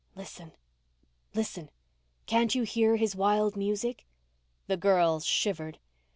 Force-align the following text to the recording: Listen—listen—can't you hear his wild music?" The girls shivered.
Listen—listen—can't 0.15 2.55
you 2.55 2.63
hear 2.63 2.95
his 2.95 3.15
wild 3.15 3.55
music?" 3.55 4.07
The 4.65 4.75
girls 4.75 5.23
shivered. 5.25 5.77